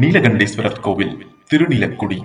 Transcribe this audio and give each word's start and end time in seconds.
நீலகண்டேஸ்வரர் 0.00 0.80
கோவில் 0.80 1.26
திருநிலக்குடி. 1.54 2.18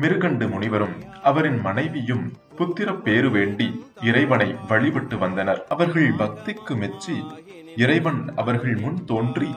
மிருகண்டு 0.00 0.50
முனிவரும் 0.50 0.94
அவரின் 1.22 1.60
மனைவியும் 1.60 2.32
புத்திர 2.58 2.94
பேரு 2.94 3.30
வேண்டி 3.30 3.84
இறைவனை 4.02 4.54
வழிபட்டு 4.68 5.18
வந்தனர். 5.18 5.66
அவர்கள் 5.68 6.12
பக்திக்கு 6.12 6.76
மெச்சி 6.76 7.24
இறைவன் 7.76 8.32
அவர்கள் 8.36 8.76
முன் 8.76 9.04
தோன்றி 9.04 9.48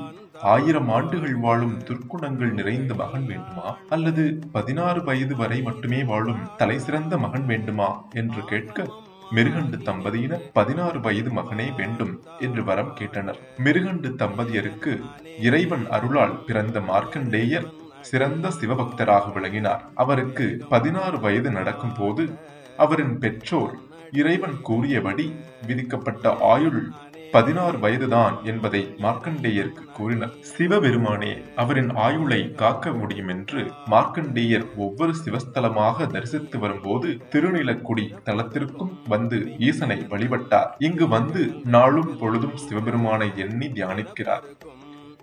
ஆயிரம் 0.41 0.89
ஆண்டுகள் 0.89 1.35
வாழும் 1.35 1.81
துர்க்குணங்கள் 1.83 2.51
நிறைந்த 2.53 2.93
மகன் 2.93 3.25
வேண்டுமா? 3.25 3.77
அல்லது 3.89 4.39
பதினாறு 4.51 5.03
வயது 5.03 5.35
வரை 5.35 5.61
மட்டுமே 5.61 6.03
வாழும் 6.03 6.49
தலை 6.57 6.79
சிறந்த 6.79 7.17
மகன் 7.17 7.45
வேண்டுமா? 7.45 8.05
என்று 8.13 8.43
கேட்க 8.45 8.87
மிருகண்டு 9.31 9.77
தம்பதியினர் 9.81 10.51
பதினாறு 10.53 10.99
வயது 10.99 11.31
மகனே 11.31 11.75
வேண்டும் 11.75 12.23
என்று 12.39 12.63
வரம் 12.63 12.93
கேட்டனர். 12.99 13.39
மிருகண்டு 13.63 14.09
தம்பதியருக்கு 14.21 15.01
இறைவன் 15.39 15.89
அருளால் 15.89 16.43
பிறந்த 16.43 16.79
மார்க்கண்டேயர் 16.79 17.67
சிறந்த 18.01 18.47
சிவபக்தராக 18.49 19.33
விளங்கினார். 19.33 19.85
அவருக்கு 19.95 20.65
பதினாறு 20.69 21.19
வயது 21.19 21.51
நடக்கும் 21.51 21.95
போது 21.97 22.35
அவரின் 22.77 23.17
பெற்றோர் 23.17 23.73
இறைவன் 24.11 24.61
கூறியபடி 24.61 25.35
விதிக்கப்பட்ட 25.67 26.37
ஆயுள் 26.39 26.91
பதினாறு 27.31 27.79
வயதுதான் 27.79 28.43
என்பதை 28.43 28.95
மார்க்கண்டேயருக்கு 28.97 29.85
கூறினர். 29.93 30.33
சிவபெருமானே 30.41 31.41
அவரின் 31.55 31.95
ஆயுளை 31.95 32.51
காக்க 32.51 32.91
முடியும் 32.91 33.27
என்று 33.27 33.71
மார்க்கண்டேயர் 33.89 34.65
ஒவ்வொரு 34.75 35.13
சிவஸ்தலமாக 35.25 36.07
தரிசித்து 36.07 36.59
வரும்போது 36.59 37.07
திருநிலக்குடி 37.31 38.13
தலத்திற்கும் 38.25 38.91
வந்து 39.07 39.57
ஈசனை 39.59 39.97
வழிபட்டார். 40.09 40.69
இங்கு 40.79 41.07
வந்து 41.07 41.53
நாளும் 41.63 42.17
பொழுதும் 42.17 42.57
சிவபெருமானை 42.57 43.31
எண்ணி 43.35 43.67
தியானிக்கிறார். 43.67 44.43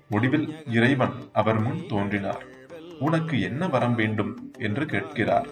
முடிவில் 0.09 0.65
இறைவன் 0.67 1.13
அவர் 1.33 1.61
முன் 1.61 1.87
தோன்றினார். 1.89 2.45
உனக்கு 2.99 3.41
என்ன 3.41 3.69
வரம் 3.69 3.95
வேண்டும்? 3.95 4.53
என்று 4.59 4.87
கேட்கிறார். 4.87 5.49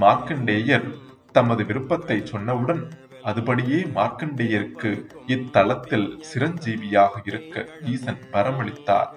மார்க்கண்டேயர் 0.00 0.94
தமது 1.32 1.62
விருப்பத்தை 1.64 2.16
சொன்னவுடன் 2.32 2.82
அதுபடியே 3.24 3.78
மார்க்கண்டேயருக்கு 3.96 4.90
இத்தலத்தில் 5.26 6.08
சிரஞ்சீவியாக 6.28 7.14
இருக்க 7.24 7.64
ஈசன் 7.92 8.22
வரமளித்தார். 8.32 9.10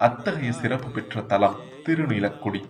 அத்தகைய 0.00 0.52
சிறப்பு 0.52 0.88
பெற்ற 0.90 1.22
தலம் 1.22 1.58
திருநீலக்குடி. 1.86 2.62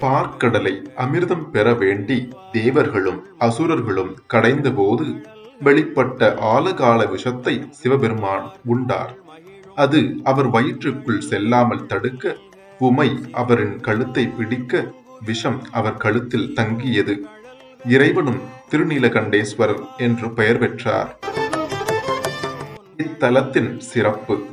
பார்க்கடலை 0.00 0.74
அமிர்தம் 0.96 1.46
பெற 1.50 1.74
வேண்டி 1.74 2.18
தேவர்களும் 2.52 3.20
அசுரர்களும் 3.38 4.12
கடைந்தபோது 4.34 5.06
வெளிப்பட்ட 5.60 6.30
ஆலகால 6.54 7.00
விஷத்தை 7.10 7.54
சிவபெருமான் 7.70 8.46
உண்டார். 8.64 9.12
அது 9.74 10.00
அவர் 10.22 10.48
வயிற்றுக்குள் 10.48 11.26
செல்லாமல் 11.30 11.86
தடுக்க 11.86 12.34
உமை 12.78 13.08
அவரின் 13.32 13.76
கழுத்தை 13.80 14.24
பிடிக்க 14.28 14.82
விஷம் 15.24 15.66
அவர் 15.70 15.96
கழுத்தில் 15.96 16.54
தங்கியது. 16.54 17.20
இறைவனும் 17.88 18.40
திருநீலகண்டேஸ்வரர் 18.70 19.82
என்று 19.96 20.30
பெயர் 20.30 20.58
பெற்றார். 20.58 21.18
இத்தலத்தின் 22.96 23.78
சிறப்பு. 23.78 24.46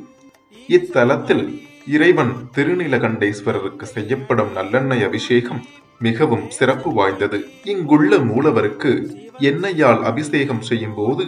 இத்தலத்தில் 0.67 1.61
இறைவன் 1.87 2.31
திருநீலகண்டேஸ்வரருக்கு 2.55 3.83
செய்யப்படும் 3.83 4.53
நல்லெண்ணெய் 4.55 5.05
அபிஷேகம் 5.05 5.65
மிகவும் 5.99 6.49
சிறப்பு 6.49 6.93
வாய்ந்தது. 6.93 7.45
இங்குள்ள 7.63 8.17
மூலவருக்கு 8.17 8.91
எண்ணெயால் 9.39 10.03
அபிஷேகம் 10.03 10.61
செய்யும் 10.61 10.93
போது 10.95 11.25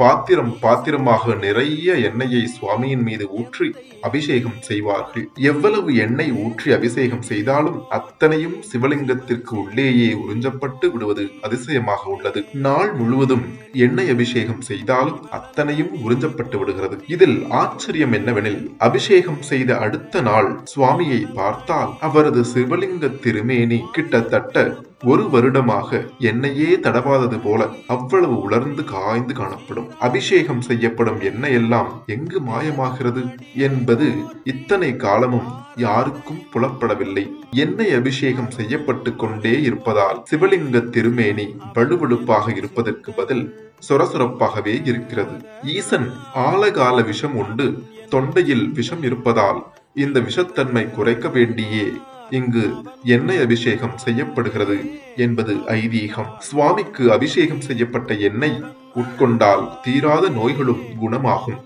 பாத்திரம் 0.00 0.52
பாத்திரமாக 0.60 1.34
நிறைய 1.34 1.94
எண்ணெயை 2.08 2.42
சுவாமியின் 2.54 3.02
மீது 3.08 3.24
ஊற்றி 3.38 3.66
அபிஷேகம் 4.00 4.58
செய்வார்கள். 4.60 5.24
எவ்வளவு 5.50 5.90
எண்ணெய் 5.94 6.32
ஊற்றி 6.44 6.68
அபிஷேகம் 6.72 7.24
செய்தாலும் 7.30 7.78
அத்தனையும் 7.88 8.56
சிவலிங்கத்திற்கு 8.70 9.52
உள்ளேயே 9.62 10.08
உறிஞ்சப்பட்டு 10.22 10.88
விடுவது 10.92 11.24
அதிசயமாக 11.42 12.02
உள்ளது. 12.10 12.42
நாள் 12.66 12.92
முழுவதும் 12.94 13.44
எண்ணெய் 13.86 14.12
அபிஷேகம் 14.14 14.62
செய்தாலும் 14.70 15.20
அத்தனையும் 15.30 15.92
உறிஞ்சப்பட்டு 16.04 16.58
விடுகிறது. 16.58 16.98
இதில் 17.06 17.38
ஆச்சரியம் 17.62 18.12
என்னவெனில் 18.12 18.62
அபிஷேகம் 18.78 19.42
செய்த 19.42 19.78
அடுத்த 19.78 20.20
நாள் 20.20 20.50
சுவாமியை 20.74 21.20
பார்த்தால் 21.34 21.92
அவரது 22.00 22.44
சிவலிங்க 22.54 23.12
திருமேனி 23.26 23.80
கிட்டத்தட்ட 23.92 24.66
ஒரு 25.10 25.24
வருடமாக 25.30 25.98
எண்ணெயே 26.30 26.68
தடவாதது 26.84 27.38
போல 27.42 27.62
அவ்வளவு 27.86 28.34
உலர்ந்து 28.40 28.84
காய்ந்து 28.84 29.34
காணப்படும். 29.34 29.88
அபிஷேகம் 29.98 30.60
செய்யப்படும் 30.60 31.20
எண்ணெய் 31.20 31.52
எல்லாம் 31.52 31.90
எங்கு 32.06 32.40
மாயமாகிறது 32.40 33.22
என்பது 33.66 34.06
இத்தனை 34.44 34.90
காலமும் 34.96 35.48
யாருக்கும் 35.76 36.40
புலப்படவில்லை. 36.52 37.24
எண்ணெய் 37.64 37.94
அபிஷேகம் 37.94 38.50
செய்யப்பட்டு 38.50 39.12
கொண்டே 39.16 39.54
இருப்பதால் 39.62 40.22
சிவலிங்க 40.30 40.84
திருமேனி 40.88 41.46
வலுவழுப்பாக 41.74 42.56
இருப்பதற்கு 42.56 43.12
பதில் 43.12 43.44
சொரசொரப்பாகவே 43.88 44.76
இருக்கிறது. 44.84 45.36
ஈசன் 45.76 46.08
ஆழகால 46.46 47.04
விஷம் 47.04 47.34
உண்டு 47.34 47.66
தொண்டையில் 48.10 48.66
விஷம் 48.72 49.02
இருப்பதால் 49.02 49.60
இந்த 49.94 50.20
விஷத்தன்மை 50.20 50.90
குறைக்க 50.90 51.28
வேண்டியே 51.28 51.86
இங்கு 52.32 52.74
எண்ணெய் 53.04 53.40
அபிஷேகம் 53.40 53.98
செய்யப்படுகிறது 53.98 54.76
என்பது 55.16 55.54
ஐதீகம். 55.54 56.30
சுவாமிக்கு 56.38 57.12
அபிஷேகம் 57.12 57.60
செய்யப்பட்ட 57.60 58.14
எண்ணெய் 58.14 58.62
உட்கொண்டால் 58.94 59.64
தீராத 59.82 60.28
நோய்களும் 60.28 60.82
குணமாகும். 61.00 61.58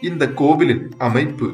இந்த 0.00 0.28
கோவிலின் 0.28 0.94
அமைப்பு 0.98 1.50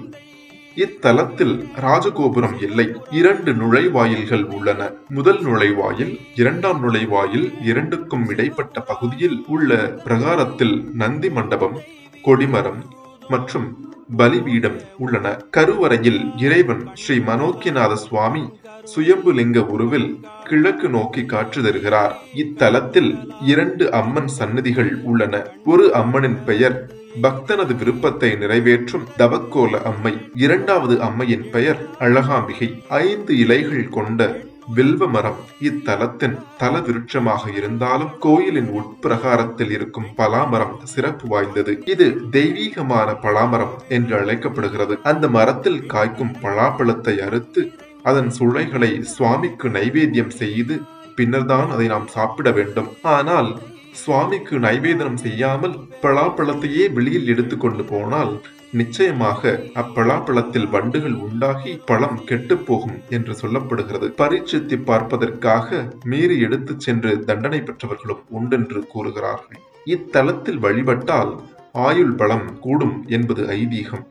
இத்தலத்தில் 0.74 1.68
ராஜகோபுரம் 1.80 2.62
இல்லை. 2.62 2.96
இரண்டு 3.10 3.52
நுழைவாயில்கள் 3.52 4.44
உள்ளன. 4.44 4.90
முதல் 5.08 5.44
நுழைவாயில் 5.44 6.20
இரண்டாம் 6.34 6.80
நுழைவாயில் 6.82 7.52
இரண்டுக்கும் 7.62 8.28
இடைப்பட்ட 8.28 8.80
பகுதியில் 8.80 9.44
உள்ள 9.46 9.94
பிரகாரத்தில் 10.04 10.88
நந்தி 10.92 11.30
மண்டபம் 11.30 11.80
கொடிமரம் 12.22 12.82
மற்றும் 13.28 13.91
பலிபீடம் 14.16 14.80
உள்ளன. 14.98 15.36
கருவறையில் 15.50 16.32
இறைவன் 16.36 16.90
ஸ்ரீ 16.94 17.18
மனோக்கியநாத 17.18 17.94
சுவாமி 17.94 18.52
சுயம்புலிங்க 18.96 19.58
உருவில் 19.66 20.20
கிழக்கு 20.44 20.88
நோக்கி 20.88 21.24
காற்று 21.24 21.62
தருகிறார். 21.62 22.18
இத்தலத்தில் 22.36 23.28
இரண்டு 23.40 23.92
அம்மன் 23.92 24.28
சன்னதிகள் 24.28 25.00
உள்ளன. 25.02 25.46
ஒரு 25.64 25.94
அம்மனின் 25.94 26.44
பெயர் 26.44 26.92
பக்தனது 27.22 27.76
விருப்பத்தை 27.76 28.34
நிறைவேற்றும் 28.34 29.06
தவக்கோல 29.18 29.82
அம்மை. 29.82 30.16
இரண்டாவது 30.34 31.02
அம்மையின் 31.02 31.50
பெயர் 31.50 31.86
அழகாம்பிகை. 31.98 32.82
ஐந்து 32.88 33.38
இலைகள் 33.38 33.88
கொண்ட 33.88 34.36
வில்வ 34.66 35.06
மரம் 35.06 35.36
இத்தலத்தின் 35.60 36.38
தல 36.58 36.78
விருட்சமாக 36.78 37.52
இருந்தாலும் 37.56 38.10
கோயிலின் 38.18 38.70
உட்பிரகாரத்தில் 38.70 39.70
இருக்கும் 39.70 40.08
பலாமரம் 40.16 40.76
சிறப்பு 40.82 41.28
வாய்ந்தது. 41.28 41.82
இது 41.84 42.20
தெய்வீகமான 42.30 43.12
பலாமரம் 43.22 43.74
என்று 43.88 44.18
அழைக்கப்படுகிறது. 44.18 44.98
அந்த 45.02 45.28
மரத்தில் 45.28 45.80
காய்க்கும் 45.86 46.34
பலாப்பழத்தை 46.42 47.20
அறுத்து 47.20 47.72
அதன் 48.02 48.30
சுளைகளை 48.30 49.02
சுவாமிக்கு 49.02 49.68
நைவேத்தியம் 49.68 50.34
செய்து 50.42 50.80
பின்னர்தான் 51.14 51.70
அதை 51.70 51.86
நாம் 51.86 52.06
சாப்பிட 52.06 52.50
வேண்டும். 52.50 52.88
ஆனால் 53.02 53.58
சுவாமிக்கு 53.92 54.58
நைவேதனம் 54.58 55.20
செய்யாமல் 55.24 55.76
பலாப்பழத்தையே 56.02 56.92
வெளியில் 56.92 57.26
எடுத்துக்கொண்டு 57.26 57.84
போனால் 57.84 58.32
நிச்சயமாக 58.70 59.50
அப்பலாப்பழத்தில் 59.74 60.68
வண்டுகள் 60.68 61.12
உண்டாகி 61.12 61.72
பழம் 61.84 62.24
கெட்டு 62.24 62.56
போகும் 62.58 62.96
என்று 63.08 63.32
சொல்லப்படுகிறது. 63.32 64.06
பரீட்சித்து 64.20 64.78
பார்ப்பதற்காக 64.78 65.96
மீறி 66.04 66.40
எடுத்துச் 66.40 66.80
சென்று 66.80 67.24
தண்டனை 67.24 67.60
பெற்றவர்களும் 67.60 68.22
உண்டென்று 68.28 68.86
கூறுகிறார்கள். 68.86 69.60
இத்தலத்தில் 69.84 70.58
வழிபட்டால் 70.58 71.40
ஆயுள் 71.72 72.14
பலம் 72.14 72.58
கூடும் 72.58 73.04
என்பது 73.08 73.44
ஐதீகம். 73.44 74.04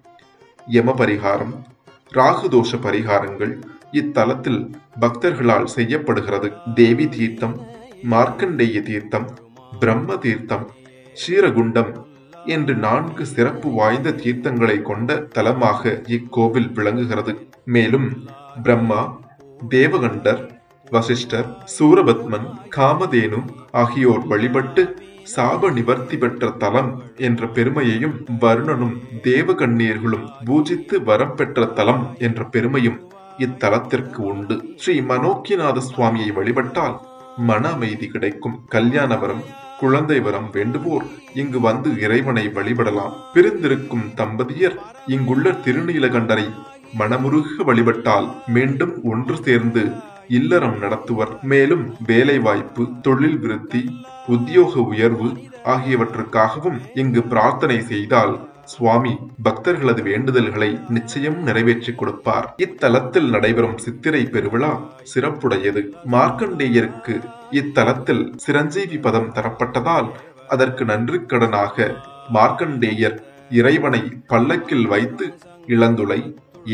யம 0.67 0.93
பரிகாரம் 0.93 1.53
ராகுதோஷ 2.13 2.77
பரிகாரங்கள் 2.81 3.53
இத்தலத்தில் 3.91 4.61
பக்தர்களால் 4.99 5.69
செய்யப்படுகிறது. 5.75 6.51
தேவி 6.73 7.07
தீர்த்தம் 7.09 7.55
மார்க்கண்டேய 8.09 8.81
தீர்த்தம் 8.81 9.27
பிரம்ம 9.79 10.17
தீர்த்தம் 10.17 10.65
ஷீரகுண்டம் 11.17 11.91
என்று 12.45 12.73
நான்கு 12.75 13.25
சிறப்பு 13.25 13.69
வாய்ந்த 13.69 14.09
தீர்த்தங்களை 14.11 14.81
கொண்ட 14.81 15.15
தலமாக 15.15 15.91
இக்கோவில் 16.07 16.71
விளங்குகிறது. 16.71 17.33
மேலும் 17.65 18.07
பிரம்மா 18.63 19.01
தேவகண்டர் 19.69 20.41
வசிஷ்டர் 20.91 21.47
சூரபத்மன் 21.79 22.47
காமதேனு 22.75 23.39
ஆகியோர் 23.71 24.27
வழிபட்டு 24.27 24.83
சாப 25.35 25.69
நிவர்த்தி 25.71 26.17
பெற்ற 26.17 26.49
தலம் 26.49 27.03
என்ற 27.17 27.47
பெருமையையும் 27.47 28.15
வருணனும் 28.39 28.95
தேவகண்ணியர்களும் 29.23 30.25
பூஜித்து 30.45 31.03
வரம் 31.03 31.35
பெற்ற 31.35 31.65
தலம் 31.65 32.15
என்ற 32.17 32.43
பெருமையும் 32.45 32.99
இத்தலத்திற்கு 33.37 34.21
உண்டு. 34.31 34.75
ஸ்ரீ 34.75 35.01
மனோக்கிநாத 35.01 35.81
சுவாமியை 35.95 36.31
வழிபட்டால் 36.33 36.97
மன 37.47 37.69
அமைதி 37.71 38.07
கிடைக்கும். 38.07 38.57
கல்யாண 38.67 39.17
வரம் 39.17 39.43
குழந்தை 39.79 40.19
வரம் 40.19 40.49
வேண்டுவோர். 40.51 41.05
இங்கு 41.33 41.59
வந்து 41.59 41.89
இறைவனை 41.99 42.47
வழிபடலாம். 42.47 43.13
பிரிந்திருக்கும் 43.33 44.05
தம்பதியர் 44.15 44.77
இங்குள்ள 45.07 45.51
திருநீலகண்டரை 45.51 46.45
மனமுருக 46.99 47.63
வழிபட்டால் 47.65 48.27
மீண்டும் 48.47 48.93
ஒன்று 49.03 49.35
சேர்ந்து 49.43 49.83
இல்லறம் 50.27 50.77
நடத்துவர். 50.77 51.31
மேலும் 51.41 51.95
வேலைவாய்ப்பு 52.07 52.83
தொழில் 53.01 53.37
விருத்தி 53.37 53.81
உத்தியோக 54.27 54.79
உயர்வு 54.79 55.29
ஆகியவற்றுக்காகவும் 55.65 56.79
இங்கு 56.93 57.23
பிரார்த்தனை 57.23 57.81
செய்தால் 57.81 58.33
சுவாமி 58.73 59.13
பக்தர்களது 59.45 60.01
வேண்டுதல்களை 60.09 60.69
நிச்சயம் 60.95 61.39
நிறைவேற்றிக் 61.47 61.97
கொடுப்பார். 61.99 62.47
இத்தலத்தில் 62.65 63.29
நடைபெறும் 63.35 63.77
சித்திரை 63.77 64.23
பெருவிழா 64.33 64.71
சிறப்புடையது. 65.13 65.81
மார்க்கண்டேயருக்கு 66.15 67.15
இத்தலத்தில் 67.61 68.23
சிரஞ்சீவி 68.45 68.97
பதம் 69.07 69.31
தரப்பட்டதால் 69.37 70.09
அதற்கு 70.47 70.85
நன்றிக்கடனாக 70.85 71.87
மார்க்கண்டேயர் 72.37 73.17
இறைவனை 73.59 74.03
பல்லக்கில் 74.31 74.87
வைத்து 74.93 75.25
இளந்துளை 75.67 76.19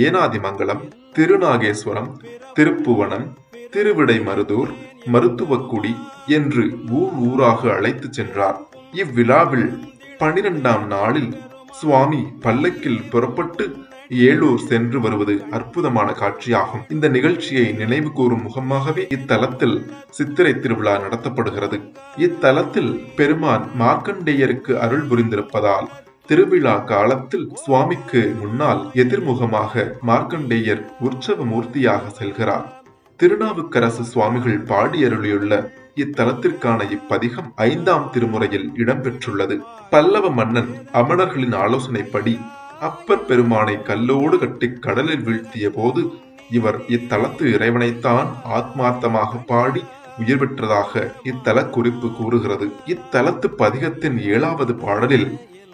ஏனாதிமங்கலம் 0.05 0.83
திருநாகேஸ்வரம் 1.17 2.11
திருப்புவனம் 2.57 3.27
திருவிடைமருதூர் 3.75 4.71
மருத்துவக்குடி 5.13 5.93
என்று 6.37 6.63
ஊர் 6.99 7.15
ஊராக 7.27 7.61
அழைத்துச் 7.75 8.17
சென்றார். 8.17 8.57
இவ்விழாவில் 9.01 9.69
பனிரெண்டாம் 10.21 10.85
நாளில் 10.95 11.31
சுவாமி 11.79 12.19
பல்லக்கில் 12.43 13.01
புறப்பட்டு 13.09 13.65
ஏலூர் 14.27 14.61
சென்று 14.69 14.97
வருவது 15.01 15.33
அற்புதமான 15.51 16.09
காட்சியாகும். 16.19 16.83
இந்த 16.89 17.05
நிகழ்ச்சியை 17.15 17.65
நினைவு 17.71 18.09
கூறும் 18.11 18.41
முகமாகவே 18.41 19.03
இத்தலத்தில் 19.15 19.77
சித்திரை 20.09 20.53
திருவிழா 20.59 20.93
நடத்தப்படுகிறது. 20.97 21.77
இத்தலத்தில் 22.17 22.91
பெருமான் 23.15 23.65
மார்க்கண்டேயருக்கு 23.79 24.73
அருள் 24.85 25.05
புரிந்திருப்பதால் 25.09 25.89
திருவிழா 26.29 26.75
காலத்தில் 26.93 27.47
சுவாமிக்கு 27.63 28.21
முன்னால் 28.39 28.81
எதிர்முகமாக 29.03 29.83
மார்க்கண்டேயர் 30.09 30.83
உற்சவ 30.99 31.45
மூர்த்தியாக 31.51 32.03
செல்கிறார். 32.19 32.65
திருநாவுக்கரசு 33.19 34.03
சுவாமிகள் 34.13 34.57
பாடியருளியுள்ள 34.71 35.53
இத்தலத்திற்கான 36.03 36.79
இப்பதிகம் 36.95 37.49
ஐந்தாம் 37.55 38.07
திருமுறையில் 38.13 38.67
இடம்பெற்றுள்ளது. 38.75 39.55
பல்லவ 39.89 40.31
மன்னன் 40.31 40.71
அமணர்களின் 40.93 41.55
ஆலோசனைப்படி 41.63 42.33
அப்பர் 42.79 43.25
பெருமானை 43.25 43.75
கல்லோடு 43.89 44.37
கட்டி 44.37 44.67
கடலில் 44.85 45.23
வீழ்த்திய 45.23 45.69
போது 45.69 46.01
இவர் 46.49 46.77
இத்தலத்து 46.87 47.45
இறைவனைத்தான் 47.55 48.29
ஆத்மார்த்தமாக 48.57 49.39
பாடி 49.45 49.81
உயிர் 50.19 50.39
பெற்றதாக 50.41 51.01
இத்தல 51.23 51.65
குறிப்பு 51.69 52.07
கூறுகிறது. 52.11 52.67
இத்தலத்து 52.85 53.47
பதிகத்தின் 53.57 54.17
ஏழாவது 54.33 54.75
பாடலில் 54.75 55.27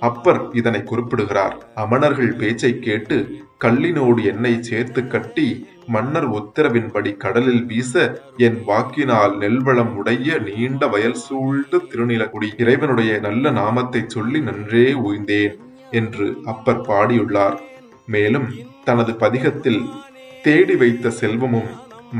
அப்பர் 0.09 0.41
இதனை 0.59 0.81
குறிப்பிடுகிறார். 0.83 1.55
அமணர்கள் 1.83 2.37
பேச்சை 2.41 2.71
கேட்டு 2.87 3.17
கல்லினோடு 3.65 4.21
எண்ணெய் 4.31 4.65
சேர்த்து 4.69 5.01
கட்டி 5.13 5.47
மன்னர் 5.93 6.27
உத்தரவின்படி 6.39 7.11
கடலில் 7.23 7.63
வீச 7.71 7.93
என் 8.45 8.59
வாக்கினால் 8.69 9.33
நெல்வளம் 9.43 9.93
உடைய 9.99 10.37
நீண்ட 10.47 10.87
வயல் 10.93 11.19
சூழ்ந்த 11.25 11.81
திருநிலக்குடி 11.91 12.49
இறைவனுடைய 12.63 13.11
நல்ல 13.27 13.51
நாமத்தை 13.59 14.01
சொல்லி 14.15 14.41
நன்றே 14.49 14.87
உய்ந்தேன் 15.07 15.55
என்று 15.99 16.27
அப்பர் 16.53 16.85
பாடியுள்ளார். 16.89 17.57
மேலும் 18.15 18.49
தனது 18.87 19.11
பதிகத்தில் 19.23 19.81
தேடி 20.45 20.75
வைத்த 20.81 21.11
செல்வமும் 21.19 21.69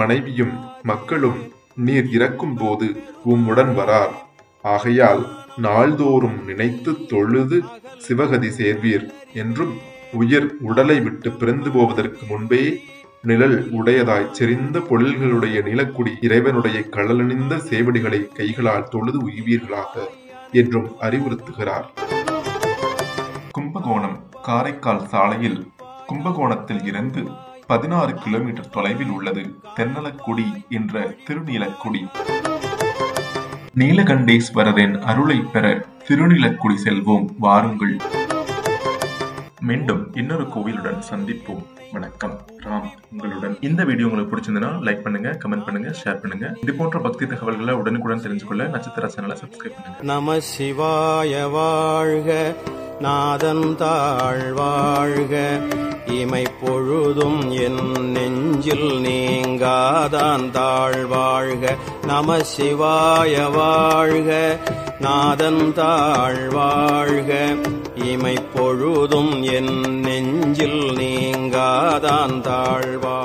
மனைவியும் 0.02 0.54
மக்களும் 0.92 1.40
நீர் 1.86 2.10
இறக்கும் 2.16 2.56
போது 2.62 2.88
உம்முடன் 3.32 3.74
வரார். 3.80 4.14
ஆகையால் 4.64 5.24
நாள்தோறும் 5.58 6.46
நினைத்து 6.46 7.06
தொழுது 7.06 7.64
சிவகதி 8.08 8.50
சேர்வீர் 8.50 9.06
என்றும் 9.34 9.74
உயிர் 10.14 10.48
உடலை 10.62 11.00
விட்டு 11.00 11.32
பிறந்து 11.32 11.72
போவதற்கு 11.72 12.26
முன்பே 12.30 12.84
நிழல் 13.22 13.70
உடையதாய் 13.72 14.32
செறிந்த 14.32 14.80
பொழில்களுடைய 14.80 15.58
நிலக்குடி 15.70 16.12
இறைவனுடைய 16.22 16.90
கடலணிந்த 16.90 17.56
சேவடிகளை 17.56 18.32
கைகளால் 18.34 18.90
தொழுது 18.90 19.20
உய்வீர்களாக 19.30 19.94
என்றும் 20.52 20.90
அறிவுறுத்துகிறார். 21.02 21.88
கும்பகோணம் 23.52 24.18
காரைக்கால் 24.42 25.08
சாலையில் 25.08 25.68
கும்பகோணத்தில் 26.08 26.84
இருந்து 26.84 27.24
பதினாறு 27.68 28.14
கிலோமீட்டர் 28.14 28.70
தொலைவில் 28.70 29.10
உள்ளது 29.10 29.44
தென்னலக்குடி 29.76 30.48
என்ற 30.70 31.16
திருநீலக்குடி. 31.28 32.04
நீலகண்டேஸ்வரரின் 33.82 34.96
அருளை 35.12 35.38
பெற 35.54 35.66
திருநிலக்குடி 36.08 36.76
செல்வோம். 36.84 37.24
வாருங்கள். 37.46 37.94
மீண்டும் 39.70 40.02
இன்னொரு 40.14 40.46
கோவிலுடன் 40.54 41.00
சந்திப்போம். 41.10 41.64
வணக்கம். 41.94 42.36
ராம் 42.66 42.88
உங்களுடன் 43.12 43.56
இந்த 43.68 43.84
வீடியோ 43.90 44.08
உங்களுக்கு 44.08 44.34
பிடிச்சிருந்தனா 44.34 44.70
லைக் 44.88 45.04
பண்ணுங்க 45.06 45.32
கமெண்ட் 45.44 45.66
பண்ணுங்க 45.66 45.90
ஷேர் 46.02 46.22
பண்ணுங்க. 46.22 46.54
இது 46.62 46.74
போன்ற 46.74 47.00
பக்தி 47.00 47.26
தகவல்களை 47.26 47.76
உடனுக்குடன் 47.82 48.24
தெரிஞ்சுக்கொள்ள 48.28 48.70
நட்சத்திர 48.76 49.12
சேனலை 49.16 49.38
சப்ஸ்கிரைப் 49.42 49.76
பண்ணுங்க. 49.78 49.98
நம 50.14 50.38
சிவாய 50.52 51.52
வாழ்க. 51.58 52.32
நாதன் 53.04 53.76
தாழ் 53.76 54.54
இமை 56.06 56.46
பொழுதும் 56.62 57.52
என் 57.52 58.02
நெஞ்சில் 58.02 58.92
நீங்காதான் 59.00 60.52
தாழ் 60.52 61.08
நம 62.08 62.40
சிவாய 62.40 63.52
வாழ்க. 63.52 64.60
நாதன் 65.00 65.74
தாழ் 65.74 66.50
இமை 67.96 68.38
பொழுதும் 68.54 69.44
என் 69.44 70.00
நெஞ்சில் 70.00 70.92
நீங்காதான் 70.96 72.42
தாழ்வா 72.42 73.22